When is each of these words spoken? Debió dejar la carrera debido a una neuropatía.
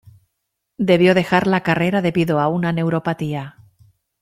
Debió 0.79 1.13
dejar 1.13 1.45
la 1.45 1.61
carrera 1.61 2.01
debido 2.01 2.39
a 2.39 2.47
una 2.47 2.73
neuropatía. 2.73 3.59